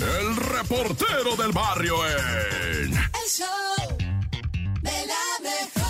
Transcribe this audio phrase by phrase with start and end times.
[0.00, 2.92] el reportero del barrio en...
[2.92, 3.96] El show
[4.82, 5.86] de la mejor.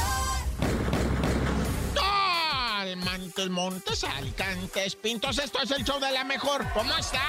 [2.97, 5.39] Montes, Montes, Alicantes, Pintos.
[5.39, 6.65] Esto es el show de la mejor.
[6.73, 7.23] ¿Cómo está?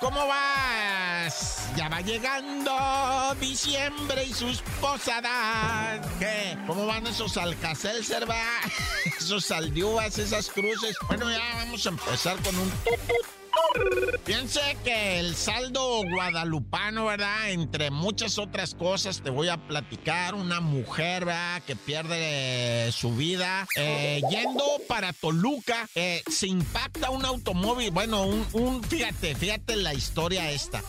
[0.00, 1.68] ¿Cómo vas?
[1.76, 6.06] Ya va llegando diciembre y sus posadas.
[6.18, 6.58] ¿Qué?
[6.66, 8.42] ¿Cómo van esos alcacelser, va?
[9.18, 10.96] Esos saldiúas, esas cruces.
[11.06, 12.72] Bueno, ya vamos a empezar con un...
[14.24, 17.50] Piense que el saldo guadalupano, ¿verdad?
[17.50, 20.34] Entre muchas otras cosas, te voy a platicar.
[20.34, 21.62] Una mujer, ¿verdad?
[21.66, 23.66] Que pierde su vida.
[23.76, 27.90] Eh, yendo para Toluca, eh, se impacta un automóvil.
[27.90, 30.82] Bueno, un, un fíjate, fíjate la historia esta.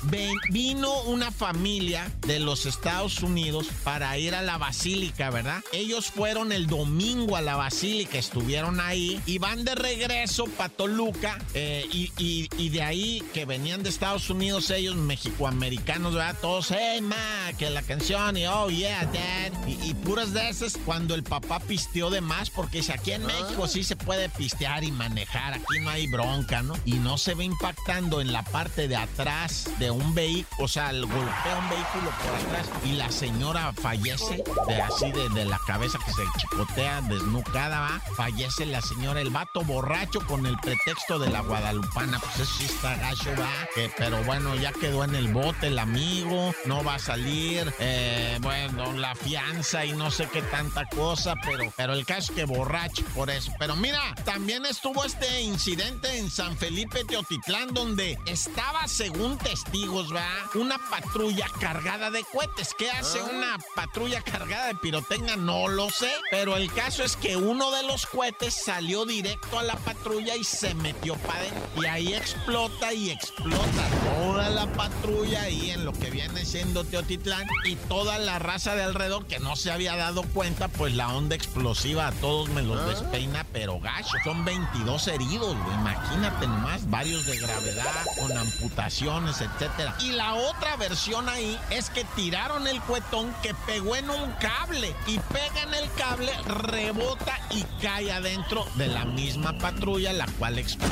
[0.49, 5.63] Vino una familia de los Estados Unidos para ir a la basílica, ¿verdad?
[5.71, 11.39] Ellos fueron el domingo a la basílica, estuvieron ahí y van de regreso para Toluca
[11.53, 16.35] eh, y, y, y de ahí que venían de Estados Unidos ellos, mexicoamericanos, ¿verdad?
[16.41, 19.67] Todos, hey, ma, que la canción y oh, yeah, dad.
[19.67, 23.25] Y, y puras de esas cuando el papá pisteó de más, porque dice, aquí en
[23.25, 26.73] México sí se puede pistear y manejar, aquí no hay bronca, ¿no?
[26.85, 30.89] Y no se ve impactando en la parte de atrás de un vehículo, o sea,
[30.89, 35.59] el golpea un vehículo por atrás y la señora fallece, de así de, de la
[35.65, 38.01] cabeza que se chicotea, desnucada, va.
[38.15, 42.73] Fallece la señora, el vato borracho con el pretexto de la guadalupana, pues eso sí
[42.73, 43.49] está gacho, va.
[43.73, 48.37] Que, pero bueno, ya quedó en el bote el amigo, no va a salir, eh,
[48.41, 52.45] bueno, la fianza y no sé qué tanta cosa, pero, pero el caso es que
[52.45, 53.51] borracho por eso.
[53.59, 60.27] Pero mira, también estuvo este incidente en San Felipe Teotitlán, donde estaba, según testigos, va,
[60.55, 62.75] una patrulla cargada de cohetes.
[62.77, 65.35] ¿Qué hace una patrulla cargada de pirotecnia?
[65.35, 69.63] No lo sé, pero el caso es que uno de los cohetes salió directo a
[69.63, 71.81] la patrulla y se metió para adentro.
[71.81, 72.13] Y ahí
[72.51, 73.87] explota y explota
[74.19, 78.83] toda la patrulla ahí en lo que viene siendo Teotitlán y toda la raza de
[78.83, 82.85] alrededor que no se había dado cuenta, pues la onda explosiva a todos me los
[82.87, 84.17] despeina, pero gacho.
[84.25, 85.75] Son 22 heridos, güey.
[85.75, 89.95] Imagínate nomás, varios de gravedad, con amputaciones, etcétera.
[90.01, 94.93] Y la otra versión ahí es que tiraron el cuetón que pegó en un cable
[95.07, 100.59] y pega en el cable, rebota y cae adentro de la misma patrulla, la cual
[100.59, 100.91] explota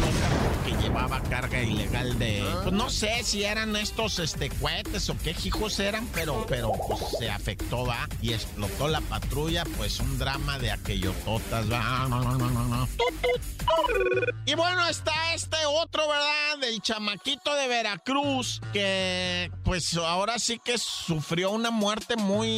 [0.59, 2.43] porque llevaba carga ilegal de.
[2.63, 7.01] Pues no sé si eran estos este, cohetes o qué hijos eran, pero, pero pues,
[7.17, 12.07] se afectó, va, y explotó la patrulla, pues un drama de aquello totas, va.
[14.45, 16.59] Y bueno, está este otro, ¿verdad?
[16.61, 22.49] Del chamaquito de Veracruz, que pues ahora sí que sufrió una muerte muy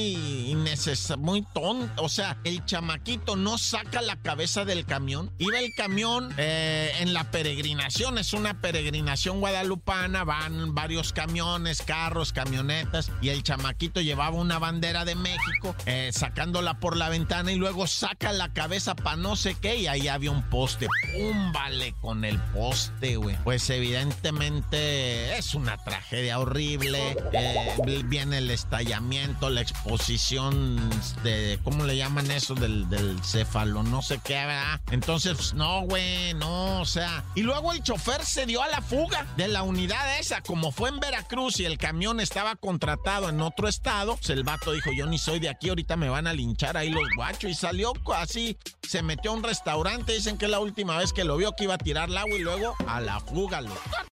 [0.50, 2.02] innecesaria, muy tonta.
[2.02, 5.32] O sea, el chamaquito no saca la cabeza del camión.
[5.38, 12.34] Iba el camión eh, en la peregrinación, es una peregrinación guadalupana, van varios camiones, carros,
[12.34, 17.56] camionetas, y el chamaquito llevaba una bandera de México, eh, sacándola por la ventana y
[17.56, 20.88] luego saca la cabeza para no sé qué, y ahí había un poste.
[21.14, 21.52] ¡Pum!
[21.52, 23.01] Vale con el poste,
[23.44, 27.18] Pues evidentemente es una tragedia horrible.
[27.34, 30.80] eh, viene el estallamiento, la exposición
[31.24, 32.56] de, ¿cómo le llaman eso?
[32.56, 34.80] Del, del céfalo, no sé qué, ¿verdad?
[34.92, 37.24] Entonces, pues, no, güey, no, o sea.
[37.36, 40.90] Y luego el chofer se dio a la fuga de la unidad esa, como fue
[40.90, 45.06] en Veracruz y el camión estaba contratado en otro estado, pues el vato dijo, yo
[45.08, 47.50] ni soy de aquí, ahorita me van a linchar ahí los guachos.
[47.50, 48.58] Y salió así,
[48.88, 51.76] se metió a un restaurante, dicen que la última vez que lo vio que iba
[51.76, 53.74] a tirar el agua y luego a la fuga, lo